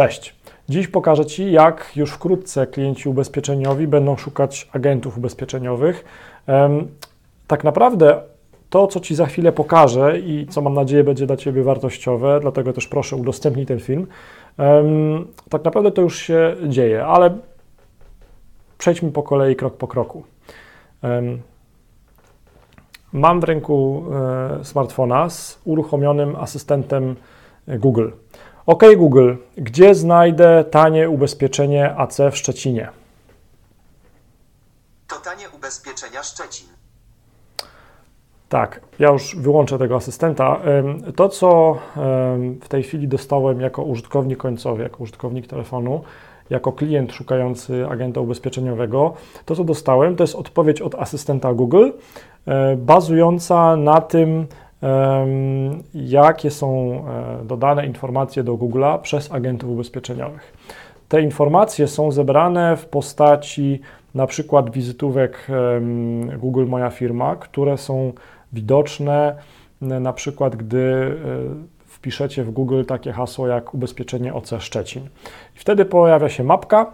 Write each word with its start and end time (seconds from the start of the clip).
Cześć. 0.00 0.34
Dziś 0.68 0.88
pokażę 0.88 1.26
Ci, 1.26 1.52
jak 1.52 1.92
już 1.96 2.12
wkrótce 2.12 2.66
klienci 2.66 3.08
ubezpieczeniowi 3.08 3.86
będą 3.86 4.16
szukać 4.16 4.68
agentów 4.72 5.18
ubezpieczeniowych. 5.18 6.04
Tak 7.46 7.64
naprawdę 7.64 8.22
to, 8.70 8.86
co 8.86 9.00
Ci 9.00 9.14
za 9.14 9.26
chwilę 9.26 9.52
pokażę 9.52 10.18
i 10.18 10.46
co 10.50 10.62
mam 10.62 10.74
nadzieję 10.74 11.04
będzie 11.04 11.26
dla 11.26 11.36
Ciebie 11.36 11.62
wartościowe, 11.62 12.38
dlatego 12.40 12.72
też 12.72 12.86
proszę 12.86 13.16
udostępnij 13.16 13.66
ten 13.66 13.80
film, 13.80 14.06
tak 15.50 15.64
naprawdę 15.64 15.90
to 15.90 16.02
już 16.02 16.18
się 16.18 16.56
dzieje, 16.68 17.06
ale 17.06 17.38
przejdźmy 18.78 19.10
po 19.12 19.22
kolei 19.22 19.56
krok 19.56 19.76
po 19.76 19.88
kroku. 19.88 20.22
Mam 23.12 23.40
w 23.40 23.44
ręku 23.44 24.04
e, 24.60 24.64
smartfona 24.64 25.30
z 25.30 25.60
uruchomionym 25.64 26.36
asystentem 26.36 27.16
Google. 27.68 28.10
OK 28.70 28.82
Google, 28.96 29.34
gdzie 29.56 29.94
znajdę 29.94 30.64
tanie 30.70 31.10
ubezpieczenie 31.10 31.94
AC 31.96 32.18
w 32.32 32.36
Szczecinie? 32.36 32.88
To 35.06 35.16
tanie 35.16 35.48
ubezpieczenia 35.56 36.22
Szczecin. 36.22 36.66
Tak, 38.48 38.80
ja 38.98 39.10
już 39.10 39.36
wyłączę 39.36 39.78
tego 39.78 39.96
asystenta. 39.96 40.60
To, 41.16 41.28
co 41.28 41.78
w 42.60 42.68
tej 42.68 42.82
chwili 42.82 43.08
dostałem 43.08 43.60
jako 43.60 43.82
użytkownik 43.82 44.38
końcowy, 44.38 44.82
jako 44.82 45.02
użytkownik 45.02 45.46
telefonu, 45.46 46.02
jako 46.50 46.72
klient 46.72 47.12
szukający 47.12 47.86
agenta 47.88 48.20
ubezpieczeniowego, 48.20 49.14
to, 49.44 49.56
co 49.56 49.64
dostałem, 49.64 50.16
to 50.16 50.24
jest 50.24 50.34
odpowiedź 50.34 50.80
od 50.80 50.94
asystenta 50.94 51.54
Google, 51.54 51.90
e, 52.46 52.76
bazująca 52.76 53.76
na 53.76 54.00
tym, 54.00 54.46
jakie 55.94 56.50
są 56.50 56.92
e, 57.42 57.44
dodane 57.44 57.86
informacje 57.86 58.44
do 58.44 58.54
Google'a 58.54 58.98
przez 58.98 59.32
agentów 59.32 59.70
ubezpieczeniowych. 59.70 60.52
Te 61.08 61.22
informacje 61.22 61.88
są 61.88 62.12
zebrane 62.12 62.76
w 62.76 62.86
postaci 62.86 63.80
na 64.14 64.26
przykład 64.26 64.70
wizytówek 64.70 65.46
Google 66.38 66.66
Moja 66.66 66.90
Firma, 66.90 67.36
które 67.36 67.78
są 67.78 68.12
widoczne 68.52 69.36
na 69.80 70.12
przykład, 70.12 70.56
gdy 70.56 70.78
e, 70.78 71.86
wpiszecie 71.86 72.44
w 72.44 72.50
Google 72.50 72.84
takie 72.84 73.12
hasło 73.12 73.46
jak 73.46 73.74
ubezpieczenie 73.74 74.34
OC 74.34 74.50
Szczecin. 74.58 75.02
I 75.56 75.58
wtedy 75.58 75.84
pojawia 75.84 76.28
się 76.28 76.44
mapka, 76.44 76.92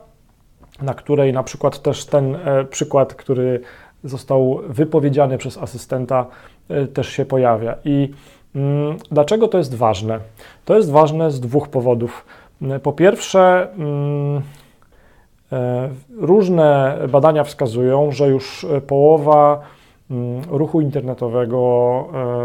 na 0.83 0.95
której 0.95 1.33
na 1.33 1.43
przykład 1.43 1.83
też 1.83 2.05
ten 2.05 2.35
e, 2.35 2.65
przykład, 2.65 3.15
który 3.15 3.61
został 4.05 4.61
wypowiedziany 4.69 5.39
przez 5.39 5.59
asystenta, 5.59 6.27
Y, 6.71 6.87
też 6.87 7.09
się 7.09 7.25
pojawia. 7.25 7.75
I 7.85 8.11
mm, 8.55 8.97
dlaczego 9.11 9.49
to 9.49 9.59
jest 9.59 9.75
ważne? 9.75 10.21
To 10.65 10.77
jest 10.77 10.91
ważne 10.91 11.31
z 11.31 11.41
dwóch 11.41 11.69
powodów. 11.69 12.27
Y, 12.63 12.79
po 12.79 12.93
pierwsze, 12.93 13.69
mm, 13.73 14.43
e, 15.53 15.89
różne 16.17 16.99
badania 17.09 17.45
wskazują, 17.45 18.13
że 18.13 18.29
już 18.29 18.67
połowa 18.87 19.61
mm, 20.11 20.43
ruchu 20.49 20.81
internetowego 20.81 21.59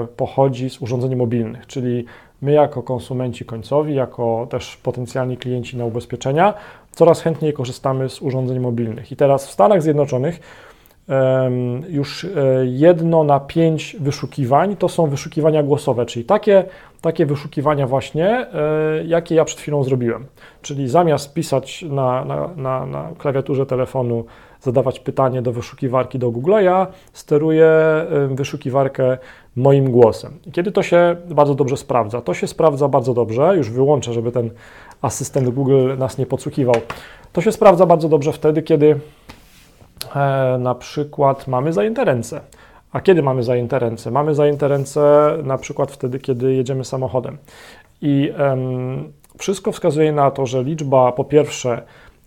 e, 0.03 0.07
pochodzi 0.17 0.69
z 0.69 0.81
urządzeń 0.81 1.15
mobilnych, 1.15 1.67
czyli 1.67 2.05
my 2.41 2.51
jako 2.51 2.83
konsumenci 2.83 3.45
końcowi, 3.45 3.95
jako 3.95 4.47
też 4.49 4.77
potencjalni 4.77 5.37
klienci 5.37 5.77
na 5.77 5.85
ubezpieczenia, 5.85 6.53
coraz 6.91 7.21
chętniej 7.21 7.53
korzystamy 7.53 8.09
z 8.09 8.21
urządzeń 8.21 8.59
mobilnych. 8.59 9.11
I 9.11 9.15
teraz 9.15 9.47
w 9.47 9.51
Stanach 9.51 9.81
Zjednoczonych 9.81 10.39
już 11.89 12.23
e, 12.23 12.29
jedno 12.65 13.23
na 13.23 13.39
pięć 13.39 13.95
wyszukiwań 13.99 14.75
to 14.75 14.89
są 14.89 15.07
wyszukiwania 15.07 15.63
głosowe, 15.63 16.05
czyli 16.05 16.25
takie, 16.25 16.63
takie 17.01 17.25
wyszukiwania 17.25 17.87
właśnie, 17.87 18.27
e, 18.27 18.47
jakie 19.05 19.35
ja 19.35 19.45
przed 19.45 19.59
chwilą 19.59 19.83
zrobiłem. 19.83 20.25
Czyli 20.61 20.89
zamiast 20.89 21.33
pisać 21.33 21.85
na, 21.89 22.25
na, 22.25 22.49
na, 22.55 22.85
na 22.85 23.09
klawiaturze 23.17 23.65
telefonu, 23.65 24.25
zadawać 24.61 24.99
pytanie 24.99 25.41
do 25.41 25.51
wyszukiwarki 25.51 26.19
do 26.19 26.31
Google, 26.31 26.51
ja 26.51 26.87
steruję 27.13 27.71
wyszukiwarkę 28.29 29.17
moim 29.55 29.91
głosem. 29.91 30.39
I 30.45 30.51
kiedy 30.51 30.71
to 30.71 30.83
się 30.83 31.15
bardzo 31.29 31.55
dobrze 31.55 31.77
sprawdza? 31.77 32.21
To 32.21 32.33
się 32.33 32.47
sprawdza 32.47 32.87
bardzo 32.87 33.13
dobrze, 33.13 33.57
już 33.57 33.69
wyłączę, 33.69 34.13
żeby 34.13 34.31
ten 34.31 34.49
asystent 35.01 35.49
Google 35.49 35.97
nas 35.97 36.17
nie 36.17 36.25
podsłuchiwał. 36.25 36.75
To 37.33 37.41
się 37.41 37.51
sprawdza 37.51 37.85
bardzo 37.85 38.09
dobrze 38.09 38.33
wtedy, 38.33 38.61
kiedy 38.61 38.99
na 40.59 40.75
przykład 40.75 41.47
mamy 41.47 41.73
zajęte 41.73 42.05
ręce. 42.05 42.41
A 42.91 43.01
kiedy 43.01 43.23
mamy 43.23 43.43
zajęte 43.43 43.79
ręce? 43.79 44.11
Mamy 44.11 44.35
zajęte 44.35 44.67
ręce 44.67 45.33
na 45.43 45.57
przykład 45.57 45.91
wtedy, 45.91 46.19
kiedy 46.19 46.53
jedziemy 46.53 46.85
samochodem. 46.85 47.37
I 48.01 48.31
um, 48.39 49.11
wszystko 49.37 49.71
wskazuje 49.71 50.11
na 50.11 50.31
to, 50.31 50.45
że 50.45 50.63
liczba 50.63 51.11
po 51.11 51.23
pierwsze 51.23 51.81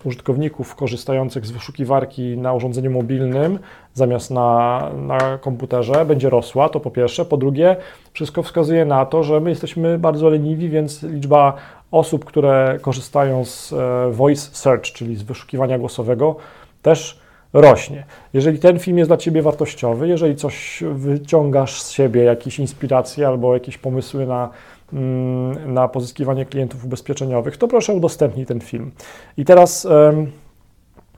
użytkowników 0.05 0.75
korzystających 0.75 1.47
z 1.47 1.50
wyszukiwarki 1.50 2.39
na 2.39 2.53
urządzeniu 2.53 2.91
mobilnym 2.91 3.59
zamiast 3.95 4.31
na, 4.31 4.91
na 4.97 5.39
komputerze 5.39 6.05
będzie 6.05 6.31
rosła, 6.31 6.69
to 6.69 6.81
po 6.81 6.91
pierwsze. 6.91 7.25
Po 7.25 7.37
drugie, 7.37 7.77
wszystko 8.12 8.43
wskazuje 8.43 8.84
na 8.84 9.06
to, 9.06 9.22
że 9.22 9.41
my 9.41 9.51
jesteśmy 9.51 9.99
bardzo 9.99 10.28
leniwi, 10.28 10.69
więc 10.69 11.03
liczba 11.03 11.55
osób, 11.91 12.25
które 12.25 12.78
korzystają 12.83 13.45
z 13.45 13.72
e, 13.72 14.11
voice 14.11 14.49
search, 14.53 14.83
czyli 14.83 15.16
z 15.16 15.22
wyszukiwania 15.22 15.78
głosowego, 15.78 16.37
też 16.83 17.24
rośnie. 17.54 18.04
Jeżeli 18.32 18.59
ten 18.59 18.78
film 18.78 18.98
jest 18.98 19.10
dla 19.10 19.16
Ciebie 19.16 19.42
wartościowy, 19.42 20.09
jeżeli 20.09 20.37
coś 20.37 20.82
wyciągasz 20.92 21.82
z 21.82 21.91
siebie, 21.91 22.25
jakieś 22.25 22.59
inspiracje 22.59 23.28
albo 23.28 23.54
jakieś 23.54 23.78
pomysły 23.78 24.26
na, 24.26 24.50
mm, 24.92 25.75
na 25.75 25.88
pozyskiwanie 25.88 26.47
klientów 26.47 26.84
ubezpieczeniowych, 26.84 27.56
to 27.56 27.69
proszę 27.69 27.94
udostępnij 27.94 28.47
ten 28.47 28.60
film. 28.60 28.91
I 29.37 29.44
teraz 29.44 29.87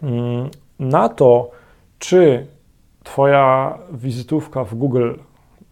mm, 0.02 0.50
na 0.78 1.08
to, 1.08 1.50
czy 1.98 2.46
Twoja 3.04 3.78
wizytówka 3.92 4.64
w 4.64 4.74
Google, 4.74 5.12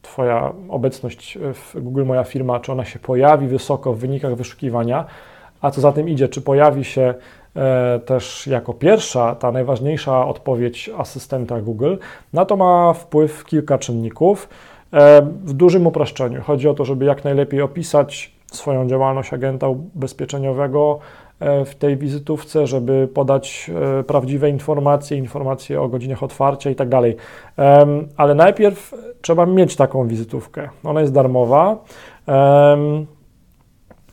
Twoja 0.02 0.52
obecność 0.68 1.38
w 1.54 1.80
Google 1.80 2.04
Moja 2.04 2.24
Firma, 2.24 2.60
czy 2.60 2.72
ona 2.72 2.84
się 2.84 2.98
pojawi 2.98 3.46
wysoko 3.46 3.92
w 3.92 3.98
wynikach 3.98 4.34
wyszukiwania, 4.34 5.04
a 5.64 5.70
co 5.70 5.80
za 5.80 5.92
tym 5.92 6.08
idzie, 6.08 6.28
czy 6.28 6.40
pojawi 6.40 6.84
się 6.84 7.14
E, 7.56 8.00
też 8.06 8.46
jako 8.46 8.74
pierwsza, 8.74 9.34
ta 9.34 9.52
najważniejsza 9.52 10.26
odpowiedź 10.26 10.90
asystenta 10.98 11.60
Google, 11.60 11.96
na 12.32 12.44
to 12.44 12.56
ma 12.56 12.92
wpływ 12.92 13.44
kilka 13.44 13.78
czynników. 13.78 14.48
E, 14.92 15.22
w 15.22 15.52
dużym 15.52 15.86
uproszczeniu 15.86 16.42
chodzi 16.42 16.68
o 16.68 16.74
to, 16.74 16.84
żeby 16.84 17.04
jak 17.04 17.24
najlepiej 17.24 17.62
opisać 17.62 18.34
swoją 18.52 18.88
działalność 18.88 19.32
agenta 19.32 19.68
ubezpieczeniowego 19.68 20.98
e, 21.40 21.64
w 21.64 21.74
tej 21.74 21.96
wizytówce, 21.96 22.66
żeby 22.66 23.08
podać 23.14 23.70
prawdziwe 24.06 24.50
informacje, 24.50 25.16
informacje 25.16 25.80
o 25.80 25.88
godzinach 25.88 26.22
otwarcia 26.22 26.70
i 26.70 26.74
tak 26.74 26.88
dalej. 26.88 27.16
Ale 28.16 28.34
najpierw 28.34 28.94
trzeba 29.22 29.46
mieć 29.46 29.76
taką 29.76 30.08
wizytówkę. 30.08 30.68
Ona 30.84 31.00
jest 31.00 31.12
darmowa. 31.12 31.76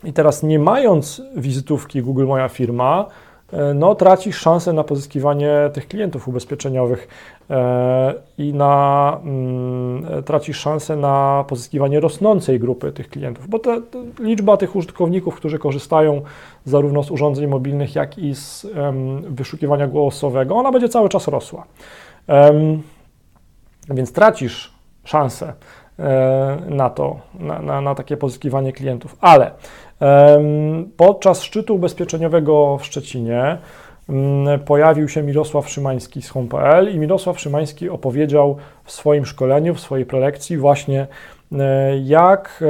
I 0.04 0.12
teraz 0.12 0.42
nie 0.42 0.58
mając 0.58 1.22
wizytówki 1.36 2.02
Google 2.02 2.26
Moja 2.26 2.48
Firma, 2.48 3.06
E, 3.52 3.74
no, 3.74 3.94
tracisz 3.94 4.36
szansę 4.36 4.72
na 4.72 4.84
pozyskiwanie 4.84 5.70
tych 5.72 5.88
klientów 5.88 6.28
ubezpieczeniowych 6.28 7.08
e, 7.50 8.14
i 8.38 8.54
na, 8.54 9.20
mm, 9.24 10.22
tracisz 10.22 10.58
szansę 10.58 10.96
na 10.96 11.44
pozyskiwanie 11.48 12.00
rosnącej 12.00 12.60
grupy 12.60 12.92
tych 12.92 13.08
klientów, 13.08 13.48
bo 13.48 13.58
ta, 13.58 13.76
liczba 14.20 14.56
tych 14.56 14.76
użytkowników, 14.76 15.36
którzy 15.36 15.58
korzystają 15.58 16.22
zarówno 16.64 17.02
z 17.02 17.10
urządzeń 17.10 17.46
mobilnych, 17.46 17.94
jak 17.94 18.18
i 18.18 18.34
z 18.34 18.66
wyszukiwania 19.28 19.86
głosowego, 19.86 20.56
ona 20.56 20.72
będzie 20.72 20.88
cały 20.88 21.08
czas 21.08 21.28
rosła. 21.28 21.64
Więc 23.88 24.12
tracisz 24.12 24.72
szansę 25.04 25.46
e, 25.46 25.54
na 26.68 26.90
to, 26.90 27.16
na, 27.34 27.62
na, 27.62 27.80
na 27.80 27.94
takie 27.94 28.16
pozyskiwanie 28.16 28.72
klientów, 28.72 29.16
ale 29.20 29.50
Podczas 30.96 31.42
szczytu 31.42 31.74
ubezpieczeniowego 31.74 32.78
w 32.78 32.84
Szczecinie 32.84 33.58
mm, 34.08 34.60
pojawił 34.60 35.08
się 35.08 35.22
Mirosław 35.22 35.68
Szymański 35.68 36.22
z 36.22 36.28
Home.pl 36.28 36.94
i 36.94 36.98
Mirosław 36.98 37.40
Szymański 37.40 37.88
opowiedział 37.88 38.56
w 38.84 38.92
swoim 38.92 39.26
szkoleniu, 39.26 39.74
w 39.74 39.80
swojej 39.80 40.06
prelekcji 40.06 40.56
właśnie 40.56 41.06
e, 41.52 41.98
jak 41.98 42.64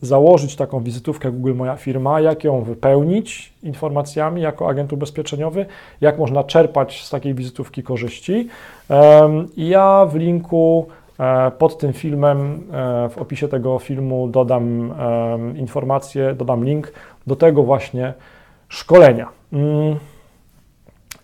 założyć 0.00 0.56
taką 0.56 0.82
wizytówkę 0.82 1.32
Google 1.32 1.54
Moja 1.54 1.76
Firma, 1.76 2.20
jak 2.20 2.44
ją 2.44 2.62
wypełnić 2.62 3.52
informacjami 3.62 4.42
jako 4.42 4.68
agent 4.68 4.92
ubezpieczeniowy, 4.92 5.66
jak 6.00 6.18
można 6.18 6.44
czerpać 6.44 7.04
z 7.04 7.10
takiej 7.10 7.34
wizytówki 7.34 7.82
korzyści. 7.82 8.48
I 9.56 9.68
ja 9.68 10.06
w 10.06 10.14
linku 10.14 10.86
E, 10.86 11.01
pod 11.58 11.78
tym 11.78 11.92
filmem, 11.92 12.62
e, 12.72 13.08
w 13.08 13.18
opisie 13.18 13.48
tego 13.48 13.78
filmu 13.78 14.28
dodam 14.28 14.94
informację, 15.56 16.34
dodam 16.34 16.64
link 16.64 16.92
do 17.26 17.36
tego 17.36 17.62
właśnie 17.62 18.14
szkolenia. 18.68 19.28
Mm. 19.52 19.96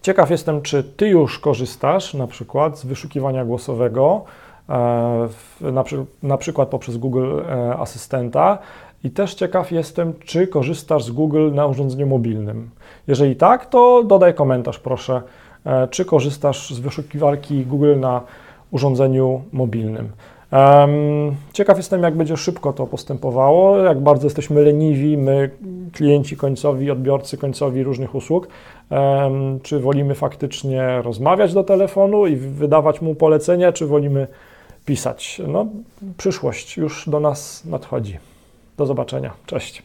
Ciekaw 0.03 0.31
jestem, 0.31 0.63
czy 0.63 0.85
Ty 0.85 1.09
już 1.09 1.39
korzystasz 1.39 2.15
na 2.15 2.27
przykład 2.27 2.79
z 2.79 2.85
wyszukiwania 2.85 3.45
głosowego, 3.45 4.25
e, 4.69 5.29
na, 6.23 6.37
przykład 6.37 6.69
poprzez 6.69 6.97
Google 6.97 7.41
Asystenta 7.79 8.59
I 9.05 9.11
też 9.11 9.35
ciekaw 9.35 9.73
jestem, 9.73 10.15
czy 10.25 10.47
korzystasz 10.47 11.05
z 11.05 11.11
Google 11.11 11.51
na 11.53 11.67
urządzeniu 11.67 12.07
mobilnym. 12.07 12.71
Jeżeli 13.07 13.37
tak, 13.37 13.67
to 13.67 14.05
dodaj 14.05 14.35
komentarz 14.35 14.79
proszę, 14.79 15.23
e, 15.67 15.89
czy 15.89 16.05
korzystasz 16.05 16.71
z 16.71 16.81
wyszukiwarki 16.81 17.67
Google 17.67 17.97
na 17.97 18.21
urządzeniu 18.71 19.43
mobilnym. 19.53 20.09
Ciekaw 21.53 21.77
jestem, 21.77 22.03
jak 22.03 22.17
będzie 22.17 22.37
szybko 22.37 22.73
to 22.73 22.87
postępowało, 22.87 23.79
jak 23.79 24.01
bardzo 24.01 24.27
jesteśmy 24.27 24.63
leniwi, 24.63 25.17
my, 25.17 25.51
klienci 25.93 26.37
końcowi, 26.37 26.91
odbiorcy 26.91 27.39
końcowi 27.39 27.83
różnych 27.83 28.15
usług. 28.15 28.49
Czy 29.63 29.81
wolimy 29.81 30.15
faktycznie 30.15 31.03
rozmawiać 31.03 31.55
do 31.55 31.65
telefonu 31.65 32.27
i 32.27 32.37
wydawać 32.37 33.01
mu 33.01 33.15
polecenia, 33.15 33.73
czy 33.73 33.87
wolimy 33.87 34.27
pisać? 34.85 35.43
No, 35.49 35.67
przyszłość 36.17 36.77
już 36.77 37.09
do 37.09 37.21
nas 37.21 37.65
nadchodzi. 37.65 38.19
Do 38.77 38.87
zobaczenia. 38.87 39.31
Cześć. 39.47 39.83